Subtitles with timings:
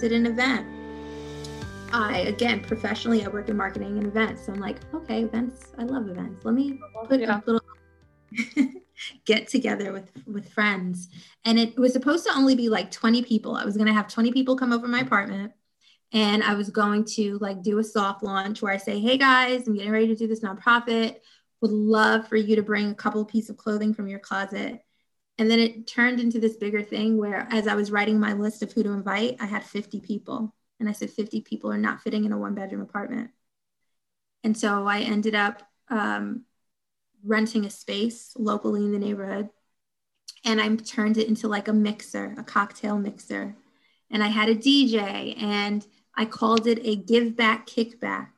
[0.00, 0.66] hosted an event.
[1.92, 4.46] I, again, professionally, I work in marketing and events.
[4.46, 6.44] So I'm like, okay, events, I love events.
[6.44, 6.78] Let me
[7.08, 7.40] put yeah.
[7.40, 7.62] a little
[9.24, 11.08] get together with with friends
[11.44, 14.06] and it was supposed to only be like 20 people i was going to have
[14.06, 15.50] 20 people come over my apartment
[16.12, 19.66] and i was going to like do a soft launch where i say hey guys
[19.66, 21.16] i'm getting ready to do this nonprofit
[21.60, 24.80] would love for you to bring a couple of pieces of clothing from your closet
[25.40, 28.62] and then it turned into this bigger thing where as i was writing my list
[28.62, 32.02] of who to invite i had 50 people and i said 50 people are not
[32.02, 33.30] fitting in a one bedroom apartment
[34.44, 36.44] and so i ended up um,
[37.24, 39.48] renting a space locally in the neighborhood
[40.44, 43.54] and I turned it into like a mixer, a cocktail mixer.
[44.10, 48.28] And I had a DJ and I called it a give back kickback.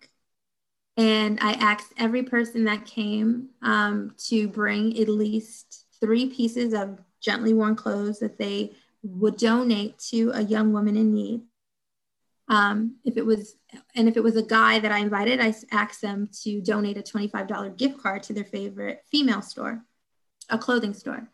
[0.96, 6.98] And I asked every person that came um, to bring at least three pieces of
[7.20, 8.72] gently worn clothes that they
[9.04, 11.42] would donate to a young woman in need.
[12.48, 13.56] Um, if it was,
[13.94, 17.02] and if it was a guy that I invited, I asked them to donate a
[17.02, 19.84] $25 gift card to their favorite female store,
[20.50, 21.28] a clothing store.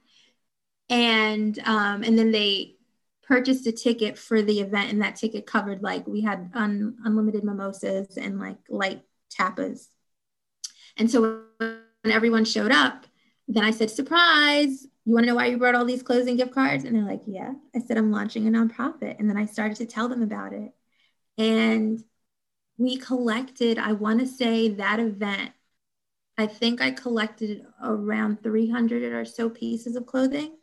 [0.90, 2.76] And, um, and then they
[3.22, 7.42] purchased a ticket for the event and that ticket covered like we had un, unlimited
[7.42, 9.88] mimosas and like light tapas.
[10.96, 13.06] And so when everyone showed up,
[13.48, 16.36] then I said, surprise, you want to know why you brought all these clothes and
[16.36, 16.84] gift cards?
[16.84, 17.54] And they're like, yeah.
[17.74, 19.18] I said, I'm launching a nonprofit.
[19.18, 20.70] And then I started to tell them about it.
[21.38, 22.04] And
[22.76, 25.52] we collected, I want to say that event,
[26.36, 30.54] I think I collected around 300 or so pieces of clothing.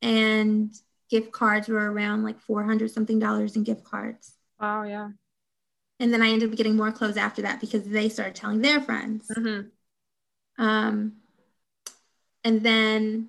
[0.00, 0.72] And
[1.10, 4.32] gift cards were around like 400 something dollars in gift cards.
[4.60, 5.10] Wow, yeah.
[5.98, 8.80] And then I ended up getting more clothes after that because they started telling their
[8.80, 9.28] friends.
[9.36, 10.64] Mm-hmm.
[10.64, 11.21] Um,
[12.44, 13.28] and then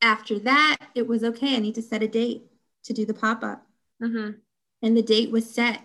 [0.00, 1.56] after that, it was okay.
[1.56, 2.44] I need to set a date
[2.84, 3.66] to do the pop up.
[4.02, 4.38] Mm-hmm.
[4.82, 5.84] And the date was set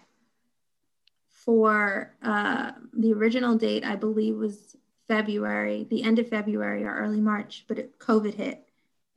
[1.30, 4.76] for uh, the original date, I believe was
[5.08, 8.66] February, the end of February or early March, but it, COVID hit.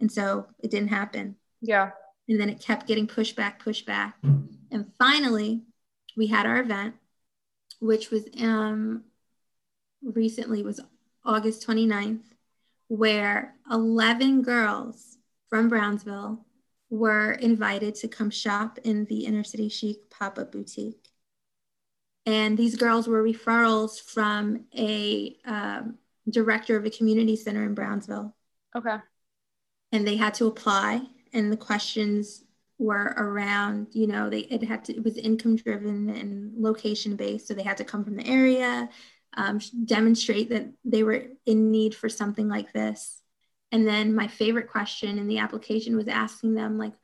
[0.01, 1.37] And so it didn't happen.
[1.61, 1.91] Yeah.
[2.29, 4.17] And then it kept getting pushed back, pushed back.
[4.71, 5.63] And finally,
[6.17, 6.97] we had our event,
[7.81, 9.05] which was um,
[10.03, 10.81] recently was
[11.25, 12.23] August 29th,
[12.89, 16.45] where 11 girls from Brownsville
[16.91, 21.09] were invited to come shop in the In Her City Chic pop up boutique.
[22.25, 25.99] And these girls were referrals from a um,
[26.29, 28.35] director of a community center in Brownsville.
[28.75, 28.97] Okay.
[29.93, 32.43] And they had to apply, and the questions
[32.79, 37.47] were around, you know, they it had to it was income driven and location based,
[37.47, 38.89] so they had to come from the area,
[39.35, 43.21] um, demonstrate that they were in need for something like this.
[43.73, 46.95] And then my favorite question in the application was asking them like,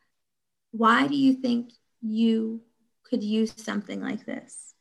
[0.71, 2.63] why do you think you
[3.05, 4.73] could use something like this?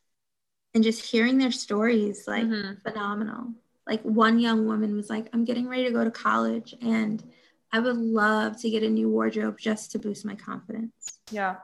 [0.74, 2.80] and just hearing their stories like mm-hmm.
[2.82, 3.48] phenomenal
[3.88, 7.24] like one young woman was like i'm getting ready to go to college and
[7.72, 11.58] i would love to get a new wardrobe just to boost my confidence yeah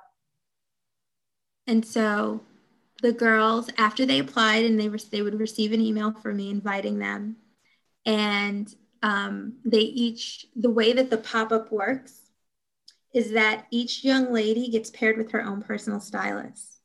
[1.68, 2.42] and so
[3.02, 6.50] the girls after they applied and they, were, they would receive an email from me
[6.50, 7.36] inviting them
[8.06, 12.32] and um, they each the way that the pop-up works
[13.14, 16.78] is that each young lady gets paired with her own personal stylist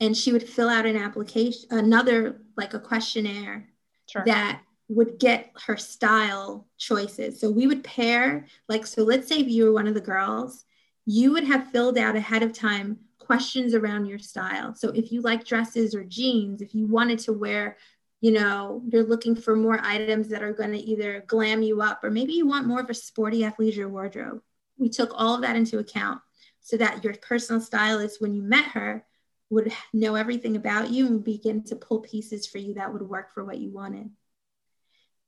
[0.00, 3.68] and she would fill out an application, another like a questionnaire
[4.10, 4.22] sure.
[4.26, 7.40] that would get her style choices.
[7.40, 10.64] So we would pair, like, so let's say if you were one of the girls,
[11.06, 14.74] you would have filled out ahead of time questions around your style.
[14.74, 17.76] So if you like dresses or jeans, if you wanted to wear,
[18.20, 22.02] you know, you're looking for more items that are going to either glam you up
[22.02, 24.40] or maybe you want more of a sporty athleisure wardrobe.
[24.78, 26.20] We took all of that into account
[26.60, 29.04] so that your personal stylist, when you met her,
[29.50, 33.34] would know everything about you and begin to pull pieces for you that would work
[33.34, 34.10] for what you wanted.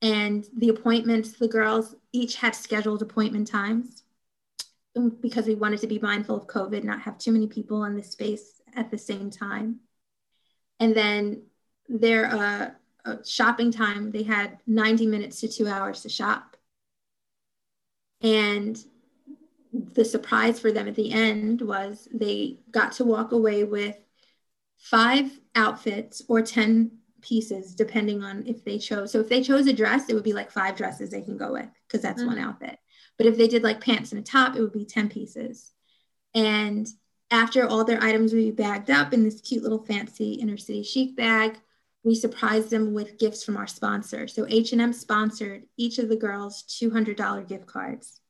[0.02, 4.02] And the appointments, the girls each had scheduled appointment times
[5.20, 8.02] because we wanted to be mindful of COVID, not have too many people in the
[8.02, 9.80] space at the same time.
[10.80, 11.42] And then
[11.88, 12.26] their
[13.06, 16.56] uh, shopping time, they had 90 minutes to two hours to shop.
[18.22, 18.78] And
[19.72, 23.96] the surprise for them at the end was they got to walk away with
[24.78, 26.90] five outfits or 10
[27.26, 29.12] pieces, depending on if they chose.
[29.12, 31.52] So if they chose a dress, it would be like five dresses they can go
[31.52, 32.30] with because that's mm-hmm.
[32.30, 32.78] one outfit.
[33.18, 35.72] But if they did like pants and a top, it would be 10 pieces.
[36.34, 36.86] And
[37.30, 40.56] after all their items would be bagged up in this cute little fancy in her
[40.56, 41.58] city chic bag,
[42.04, 44.28] we surprised them with gifts from our sponsor.
[44.28, 48.20] So H&M sponsored each of the girls $200 gift cards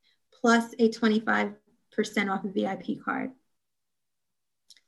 [0.41, 1.55] plus a 25%
[2.31, 3.33] off a VIP card.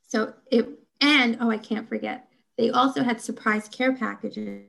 [0.07, 0.69] So it,
[1.01, 2.28] and oh, I can't forget,
[2.59, 4.67] they also had surprise care packages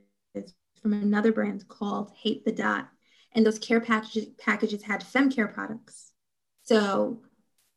[0.81, 2.87] from another brand called Hate the Dot.
[3.33, 6.13] And those care packages, packages had fem care products.
[6.63, 7.21] So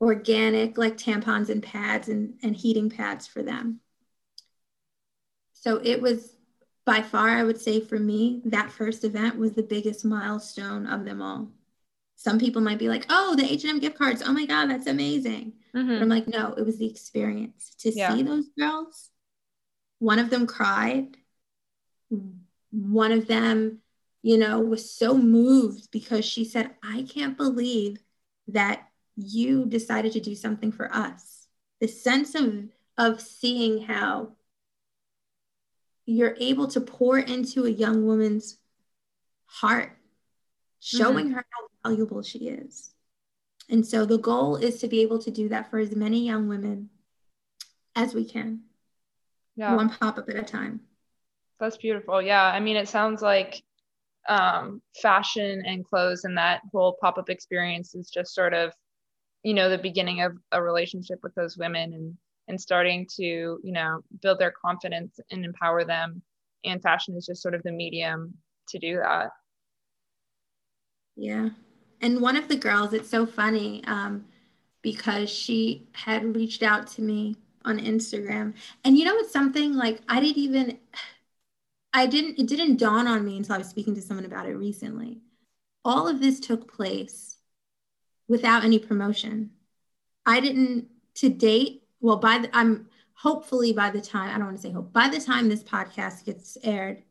[0.00, 3.80] organic, like tampons and pads and, and heating pads for them.
[5.54, 6.36] So it was
[6.84, 11.04] by far, I would say for me, that first event was the biggest milestone of
[11.04, 11.48] them all.
[12.16, 14.22] Some people might be like, oh, the H&M gift cards.
[14.24, 15.54] Oh my God, that's amazing.
[15.74, 15.88] Mm-hmm.
[15.88, 18.14] But I'm like, no, it was the experience to yeah.
[18.14, 19.11] see those girls.
[20.02, 21.16] One of them cried.
[22.72, 23.78] One of them,
[24.20, 28.02] you know, was so moved because she said, I can't believe
[28.48, 31.46] that you decided to do something for us.
[31.80, 32.64] The sense of,
[32.98, 34.32] of seeing how
[36.04, 38.58] you're able to pour into a young woman's
[39.46, 39.96] heart,
[40.80, 41.34] showing mm-hmm.
[41.34, 42.92] her how valuable she is.
[43.70, 46.48] And so the goal is to be able to do that for as many young
[46.48, 46.90] women
[47.94, 48.62] as we can.
[49.56, 49.74] Yeah.
[49.74, 50.80] One pop up at a time.
[51.60, 52.20] That's beautiful.
[52.20, 52.44] Yeah.
[52.44, 53.62] I mean, it sounds like
[54.28, 58.72] um, fashion and clothes and that whole pop up experience is just sort of,
[59.42, 62.16] you know, the beginning of a relationship with those women and
[62.48, 66.22] and starting to you know build their confidence and empower them
[66.64, 68.34] and fashion is just sort of the medium
[68.68, 69.30] to do that
[71.16, 71.50] yeah
[72.00, 74.24] and one of the girls it's so funny um,
[74.82, 78.54] because she had reached out to me on instagram.
[78.84, 79.74] And you know it's something?
[79.74, 80.78] Like i didn't even
[81.92, 84.54] i didn't it didn't dawn on me until i was speaking to someone about it
[84.54, 85.20] recently.
[85.84, 87.38] All of this took place
[88.28, 89.50] without any promotion.
[90.24, 94.56] I didn't to date well, by the, I'm hopefully by the time, I don't want
[94.56, 97.02] to say hope, by the time this podcast gets aired,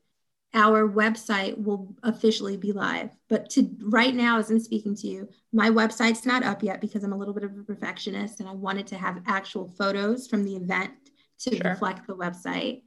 [0.54, 3.10] our website will officially be live.
[3.30, 7.04] But to right now, as I'm speaking to you, my website's not up yet because
[7.04, 10.44] I'm a little bit of a perfectionist and I wanted to have actual photos from
[10.44, 10.92] the event
[11.40, 11.72] to sure.
[11.72, 12.84] reflect the website.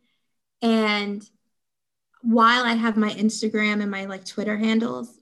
[0.60, 1.22] And
[2.20, 5.18] while I have my Instagram and my like Twitter handles,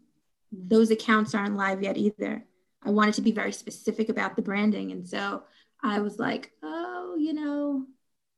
[0.51, 2.45] those accounts aren't live yet either.
[2.83, 4.91] I wanted to be very specific about the branding.
[4.91, 5.45] And so
[5.83, 7.87] I was like, oh, you know,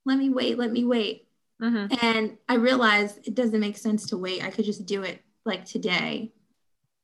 [0.05, 1.29] let me wait, let me wait.
[1.64, 2.05] Mm-hmm.
[2.05, 4.44] And I realized it doesn't make sense to wait.
[4.44, 6.32] I could just do it like today.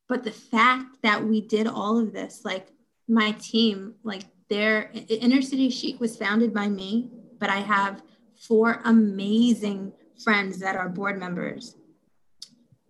[0.09, 2.69] But the fact that we did all of this, like
[3.09, 7.09] my team, like their In Her City Chic was founded by me,
[7.39, 8.03] but I have
[8.37, 9.93] four amazing
[10.23, 11.77] friends that are board members,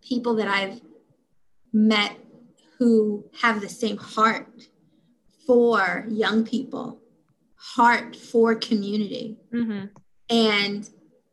[0.02, 0.80] people that I've
[1.72, 2.16] met
[2.78, 4.48] who have the same heart
[5.46, 7.00] for young people
[7.60, 9.36] heart for community.
[9.52, 9.86] Mm-hmm.
[10.30, 10.90] And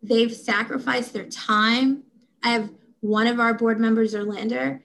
[0.07, 2.03] they've sacrificed their time.
[2.43, 2.69] I have
[3.01, 4.79] one of our board members, Orlando.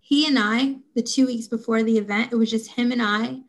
[0.00, 3.40] He and I, the two weeks before the event, it was just him and I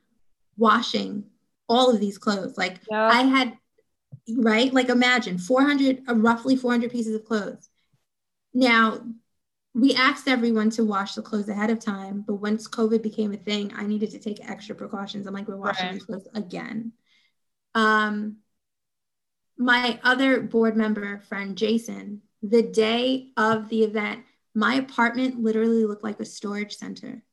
[0.58, 1.26] washing
[1.70, 2.58] all of these clothes.
[2.58, 3.08] Like yeah.
[3.08, 3.58] I had,
[4.36, 4.74] right?
[4.74, 7.70] Like imagine 400, uh, roughly 400 pieces of clothes.
[8.54, 9.02] Now,
[9.76, 13.38] we asked everyone to wash the clothes ahead of time, but once COVID became a
[13.38, 15.28] thing, I needed to take extra precautions.
[15.28, 15.94] I'm like, we're washing right.
[15.94, 16.94] these clothes again.
[17.76, 18.38] Um,
[19.58, 26.04] my other board member friend, Jason, the day of the event, my apartment literally looked
[26.04, 27.24] like a storage center.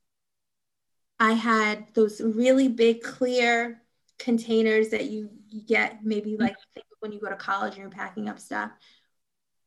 [1.21, 3.83] I had those really big, clear
[4.19, 5.31] containers that you,
[5.69, 6.43] get maybe mm-hmm.
[6.43, 6.57] like
[6.99, 8.73] when you go to college and you're packing up stuff.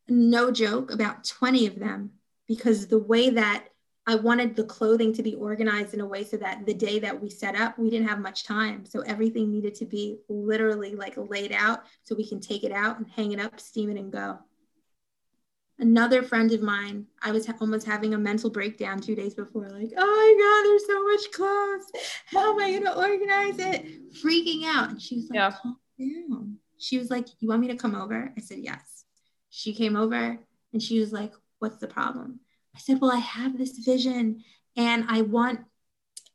[0.06, 2.10] No joke, about 20 of them,
[2.46, 3.68] because the way that
[4.08, 7.20] I wanted the clothing to be organized in a way so that the day that
[7.20, 8.86] we set up, we didn't have much time.
[8.86, 12.96] So everything needed to be literally like laid out so we can take it out
[12.96, 14.38] and hang it up, steam it, and go.
[15.78, 19.92] Another friend of mine, I was almost having a mental breakdown two days before, like,
[19.98, 22.10] oh my God, there's so much clothes.
[22.28, 24.14] How am I going to organize it?
[24.24, 24.88] Freaking out.
[24.88, 25.52] And she was like, yeah.
[25.62, 26.56] calm down.
[26.78, 28.32] She was like, you want me to come over?
[28.34, 29.04] I said, yes.
[29.50, 30.38] She came over
[30.72, 32.40] and she was like, what's the problem?
[32.78, 34.44] I said, Well, I have this vision
[34.76, 35.60] and I want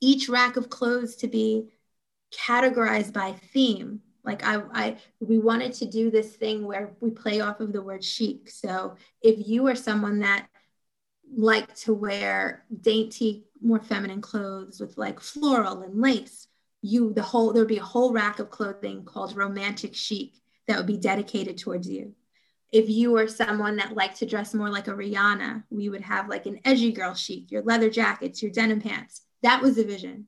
[0.02, 1.70] each rack of clothes to be
[2.38, 4.02] categorized by theme.
[4.26, 7.82] Like I, I we wanted to do this thing where we play off of the
[7.82, 8.50] word chic.
[8.50, 10.48] So if you are someone that
[11.34, 16.48] like to wear dainty, more feminine clothes with like floral and lace,
[16.82, 20.34] you the whole there'd be a whole rack of clothing called romantic chic
[20.68, 22.14] that would be dedicated towards you
[22.74, 26.28] if you were someone that liked to dress more like a Rihanna, we would have
[26.28, 29.22] like an edgy girl chic, your leather jackets, your denim pants.
[29.44, 30.28] That was the vision.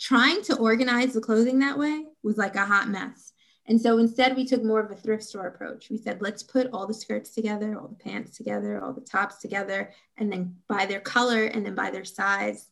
[0.00, 3.32] Trying to organize the clothing that way was like a hot mess.
[3.66, 5.88] And so instead, we took more of a thrift store approach.
[5.88, 9.36] We said, let's put all the skirts together, all the pants together, all the tops
[9.36, 12.68] together, and then by their color and then by their size.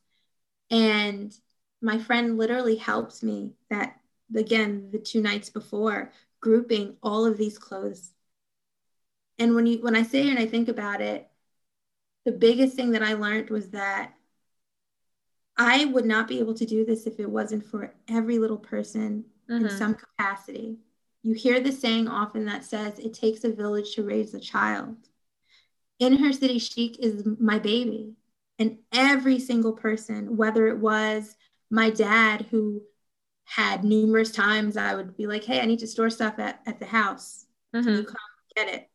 [0.69, 1.33] And
[1.81, 4.01] my friend literally helped me that
[4.35, 6.11] again the two nights before
[6.41, 8.11] grouping all of these clothes
[9.43, 11.29] and when you when i say and i think about it
[12.25, 14.13] the biggest thing that i learned was that
[15.57, 19.25] i would not be able to do this if it wasn't for every little person
[19.51, 19.67] mm-hmm.
[19.67, 20.79] in some capacity
[21.23, 24.97] you hear the saying often that says it takes a village to raise a child
[25.99, 28.15] in her City Chic is my baby
[28.59, 31.37] and every single person whether it was
[31.71, 32.83] my dad who
[33.45, 36.79] had numerous times I would be like, hey, I need to store stuff at, at
[36.79, 37.45] the house.
[37.75, 37.89] Mm-hmm.
[37.89, 38.17] You come
[38.55, 38.89] get it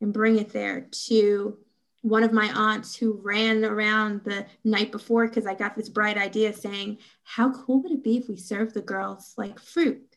[0.00, 0.88] and bring it there?
[1.08, 1.58] To
[2.02, 6.16] one of my aunts who ran around the night before because I got this bright
[6.16, 10.16] idea saying, how cool would it be if we served the girls like fruit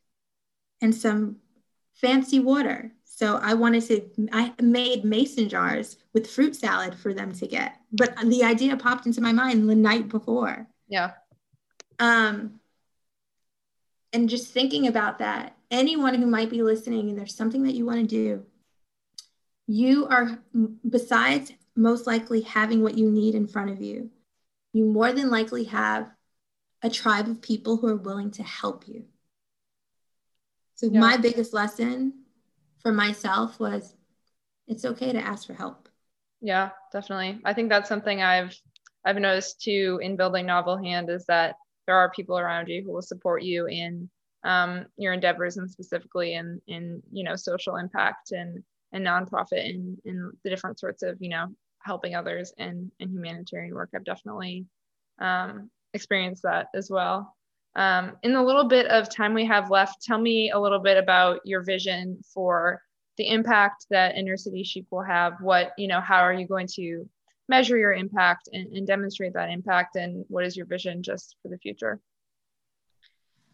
[0.81, 1.37] and some
[1.95, 2.93] fancy water?
[3.03, 7.75] So I wanted to, I made mason jars with fruit salad for them to get.
[7.91, 10.67] But the idea popped into my mind the night before.
[10.87, 11.11] Yeah.
[11.99, 12.59] Um,
[14.13, 17.85] and just thinking about that, anyone who might be listening and there's something that you
[17.85, 18.45] want to do,
[19.67, 20.39] you are,
[20.87, 24.09] besides most likely having what you need in front of you,
[24.73, 26.09] you more than likely have
[26.81, 29.05] a tribe of people who are willing to help you.
[30.75, 30.99] So, yeah.
[30.99, 32.13] my biggest lesson
[32.81, 33.95] for myself was
[34.67, 35.89] it's okay to ask for help.
[36.41, 37.39] Yeah, definitely.
[37.45, 38.55] I think that's something I've
[39.05, 41.55] I've noticed too in building Novel Hand is that
[41.87, 44.09] there are people around you who will support you in
[44.43, 48.63] um, your endeavors and specifically in in you know social impact and
[48.93, 51.47] and nonprofit and in the different sorts of you know
[51.79, 53.89] helping others and and humanitarian work.
[53.93, 54.65] I've definitely
[55.19, 57.35] um, experienced that as well.
[57.75, 60.97] Um, in the little bit of time we have left, tell me a little bit
[60.97, 62.81] about your vision for
[63.17, 65.33] the impact that in her city chic will have.
[65.41, 67.09] What you know, how are you going to
[67.49, 71.49] measure your impact and, and demonstrate that impact and what is your vision just for
[71.49, 71.99] the future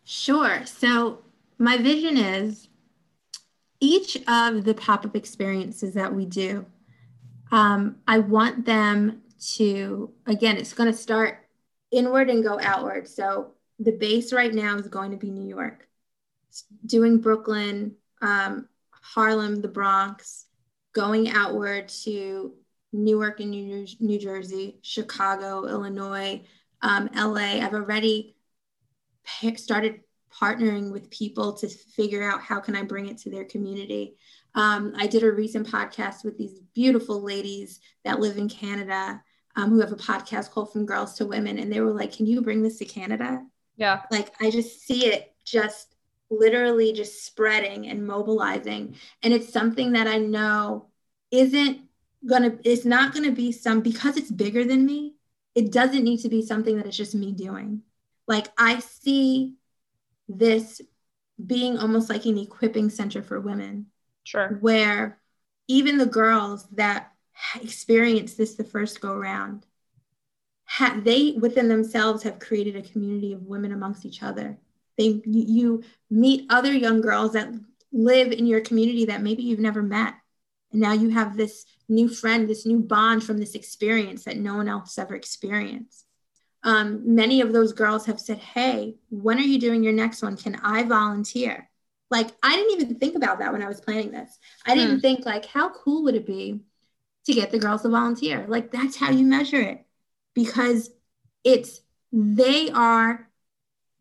[0.04, 1.20] sure so
[1.58, 2.70] my vision is
[3.80, 6.66] each of the pop-up experiences that we do
[7.52, 11.48] um, i want them to again it's going to start
[11.92, 15.88] inward and go outward so the base right now is going to be new york
[16.86, 20.46] doing brooklyn um, harlem the bronx
[20.94, 22.54] going outward to
[22.92, 26.42] Newark and New, New Jersey, Chicago, Illinois,
[26.82, 27.62] um, LA.
[27.62, 28.36] I've already
[29.56, 34.16] started partnering with people to figure out how can I bring it to their community.
[34.56, 39.22] Um, I did a recent podcast with these beautiful ladies that live in Canada
[39.56, 42.26] um, who have a podcast called From Girls to Women, and they were like, "Can
[42.26, 43.44] you bring this to Canada?"
[43.78, 44.02] Yeah.
[44.12, 45.96] Like I just see it just
[46.30, 50.90] literally just spreading and mobilizing, and it's something that I know
[51.32, 51.82] isn't
[52.26, 55.16] gonna it's not gonna be some because it's bigger than me
[55.56, 57.82] it doesn't need to be something that it's just me doing
[58.28, 59.56] like i see
[60.30, 60.82] this
[61.44, 63.88] being almost like an equipping center for women.
[64.24, 64.58] Sure.
[64.62, 65.20] Where
[65.68, 67.12] even the girls that
[67.62, 69.66] experience this the first go round
[70.70, 74.58] ha- they within themselves have created a community of women amongst each other.
[74.98, 77.54] They you meet other young girls that
[77.92, 80.14] live in your community that maybe you've never met.
[80.72, 84.56] And now you have this new friend, this new bond from this experience that no
[84.56, 86.06] one else ever experienced.
[86.64, 90.36] Um, many of those girls have said, Hey, when are you doing your next one?
[90.36, 91.70] Can I volunteer?
[92.12, 94.40] Like, I didn't even think about that when I was planning this.
[94.66, 95.02] I didn't hmm.
[95.02, 96.62] think, like, how cool would it be
[97.26, 98.46] to get the girls to volunteer?
[98.48, 99.86] Like, that's how you measure it
[100.34, 100.90] because
[101.44, 103.30] it's they are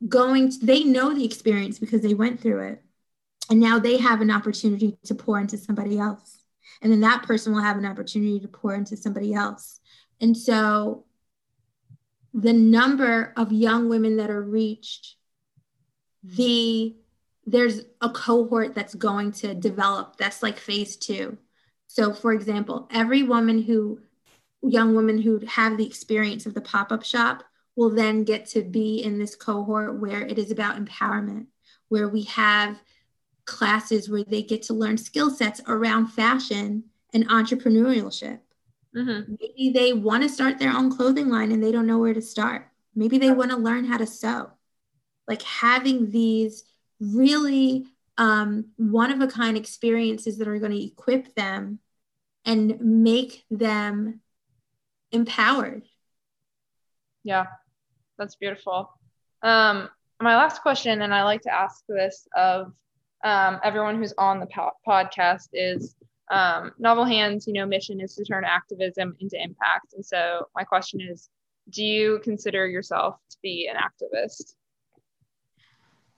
[0.09, 2.83] going, to, they know the experience because they went through it.
[3.51, 6.39] And now they have an opportunity to pour into somebody else
[6.83, 9.81] and then that person will have an opportunity to pour into somebody else
[10.21, 11.05] and so
[12.35, 15.17] the number of young women that are reached
[16.23, 16.95] the
[17.47, 21.39] there's a cohort that's going to develop that's like phase two
[21.87, 23.99] so for example every woman who
[24.63, 27.45] young women who have the experience of the pop-up shop
[27.77, 31.47] will then get to be in this cohort where it is about empowerment
[31.89, 32.81] where we have
[33.49, 38.41] classes where they get to learn skill sets around fashion and entrepreneurship.
[38.99, 39.35] Mm-hmm.
[39.41, 42.23] Maybe they want to start their own clothing line and they don't know where to
[42.23, 42.69] start.
[42.95, 44.51] Maybe they want to learn how to sew.
[45.29, 46.65] Like having these
[47.01, 47.87] really
[48.17, 51.79] um, one of a kind experiences that are going to equip them
[52.45, 54.21] and make them
[55.13, 55.85] empowered.
[57.23, 57.47] Yeah,
[58.19, 58.91] that's beautiful.
[59.43, 59.89] Um,
[60.21, 62.73] my last question, and I like to ask this of
[63.23, 65.95] um, everyone who's on the po- podcast is
[66.31, 69.95] um, Novel Hands, you know, mission is to turn activism into impact.
[69.95, 71.29] And so my question is,
[71.71, 74.55] do you consider yourself to be an activist?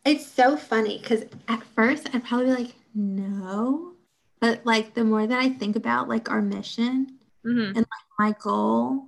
[0.04, 3.92] It's so funny because at first I'd probably be like, no.
[4.40, 7.76] But like the more that I think about like our mission mm-hmm.
[7.76, 7.86] and like
[8.18, 9.04] my goal,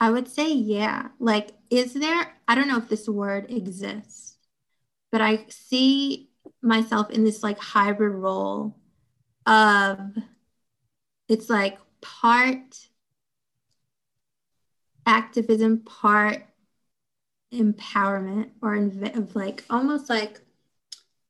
[0.00, 1.08] I would say, yeah.
[1.18, 4.36] Like, is there, I don't know if this word exists,
[5.12, 6.30] but I see
[6.62, 8.76] myself in this like hybrid role
[9.50, 10.16] of
[11.28, 12.88] it's like part
[15.04, 16.46] activism, part
[17.52, 20.40] empowerment, or of like almost like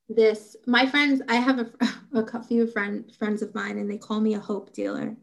[0.08, 0.56] this.
[0.66, 1.70] My friends, I have a,
[2.12, 5.16] a few friend, friends of mine, and they call me a hope dealer.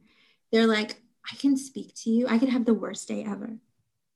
[0.52, 1.02] They're like,
[1.32, 2.28] I can speak to you.
[2.28, 3.58] I could have the worst day ever.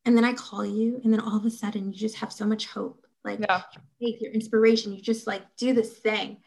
[0.06, 2.46] And then I call you, and then all of a sudden you just have so
[2.46, 3.62] much hope, like yeah.
[4.00, 4.94] faith, your inspiration.
[4.94, 6.38] You just like do this thing.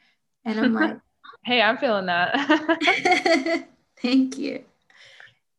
[0.44, 0.96] And I'm like,
[1.44, 3.68] hey, I'm feeling that.
[4.02, 4.64] Thank you.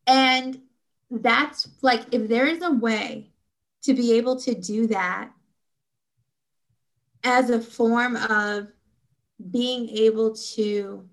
[0.08, 0.62] And
[1.10, 3.30] that's like, if there is a way
[3.84, 5.32] to be able to do that
[7.24, 8.68] as a form of
[9.51, 11.08] being able to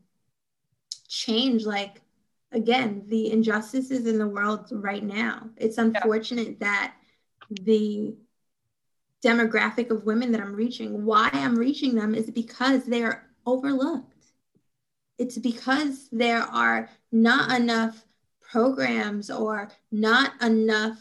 [1.08, 2.00] change, like,
[2.52, 5.48] again, the injustices in the world right now.
[5.56, 6.66] It's unfortunate yeah.
[6.66, 6.94] that
[7.50, 8.14] the
[9.24, 14.11] demographic of women that I'm reaching, why I'm reaching them is because they are overlooked.
[15.18, 18.04] It's because there are not enough
[18.40, 20.98] programs or not enough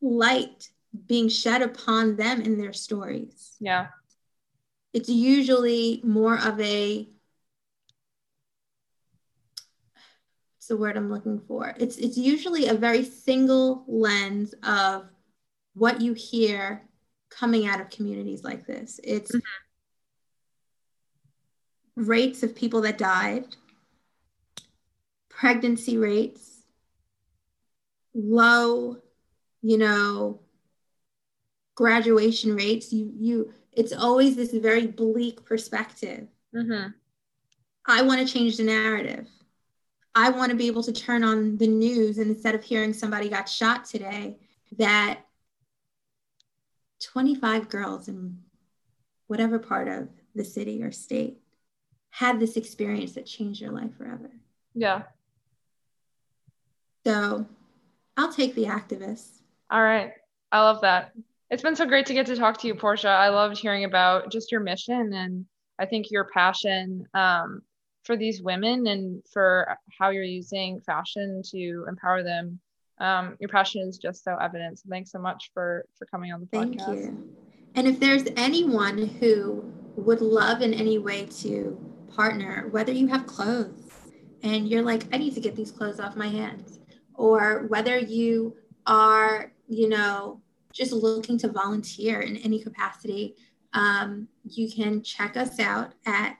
[0.00, 0.70] light
[1.06, 3.56] being shed upon them in their stories.
[3.60, 3.88] Yeah.
[4.92, 7.08] It's usually more of a
[10.56, 11.74] what's the word I'm looking for?
[11.78, 15.08] It's it's usually a very single lens of
[15.74, 16.82] what you hear
[17.30, 18.98] coming out of communities like this.
[19.04, 19.38] It's mm-hmm
[21.96, 23.44] rates of people that died,
[25.28, 26.62] pregnancy rates,
[28.14, 28.98] low,
[29.62, 30.40] you know,
[31.74, 32.92] graduation rates.
[32.92, 36.28] You you it's always this very bleak perspective.
[36.54, 36.88] Mm-hmm.
[37.86, 39.26] I want to change the narrative.
[40.14, 43.28] I want to be able to turn on the news and instead of hearing somebody
[43.28, 44.38] got shot today,
[44.78, 45.20] that
[47.00, 48.38] 25 girls in
[49.28, 51.38] whatever part of the city or state
[52.10, 54.30] had this experience that changed your life forever.
[54.74, 55.02] Yeah.
[57.06, 57.46] So
[58.16, 59.40] I'll take the activists.
[59.70, 60.12] All right.
[60.52, 61.12] I love that.
[61.50, 63.08] It's been so great to get to talk to you, Portia.
[63.08, 65.46] I loved hearing about just your mission and
[65.78, 67.62] I think your passion um,
[68.04, 72.60] for these women and for how you're using fashion to empower them.
[72.98, 74.78] Um, your passion is just so evident.
[74.78, 76.84] So thanks so much for for coming on the podcast.
[76.84, 77.28] Thank you.
[77.74, 79.64] And if there's anyone who
[79.96, 83.90] would love in any way to partner, whether you have clothes
[84.42, 86.80] and you're like, I need to get these clothes off my hands,
[87.14, 90.40] or whether you are, you know,
[90.72, 93.36] just looking to volunteer in any capacity,
[93.72, 96.36] um, you can check us out at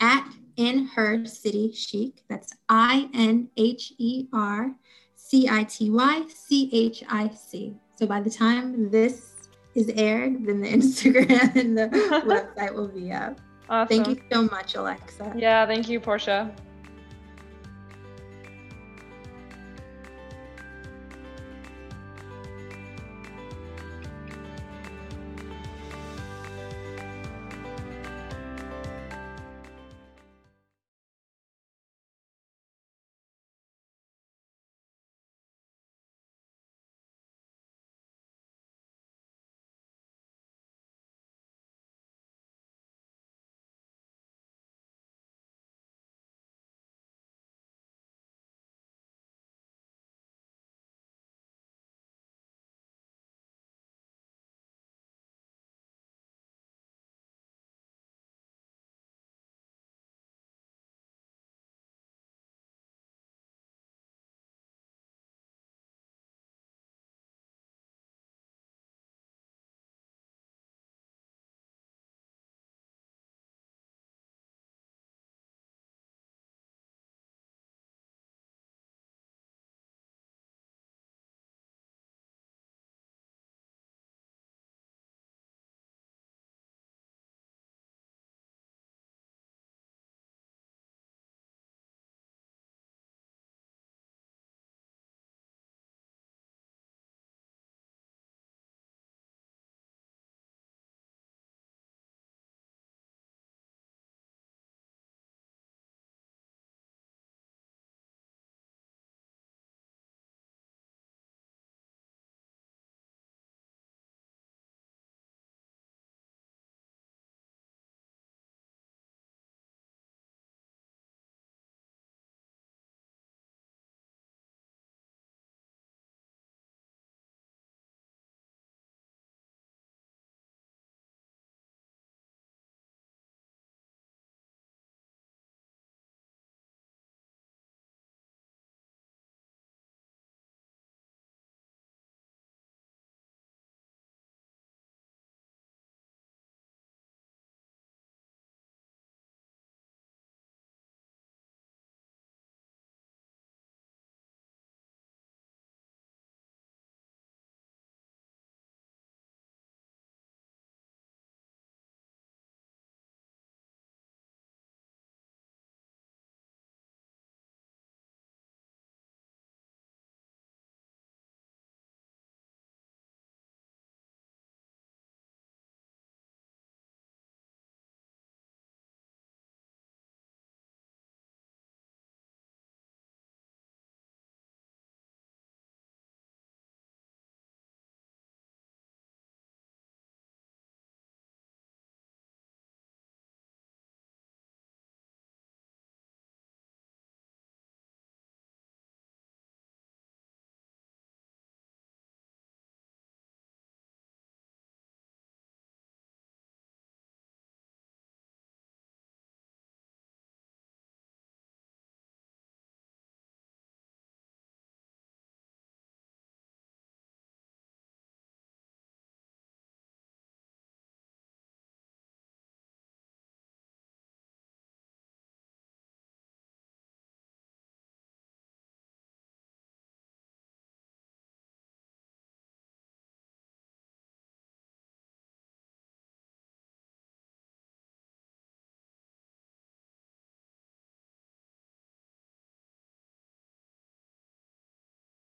[0.00, 2.24] at in her city chic.
[2.28, 4.74] That's I N H E R
[5.14, 7.76] C I T Y C H I C.
[7.96, 11.88] So by the time this is aired, then the Instagram and the
[12.26, 13.40] website will be up.
[13.68, 14.04] Awesome.
[14.04, 15.32] Thank you so much, Alexa.
[15.36, 16.54] Yeah, thank you, Portia.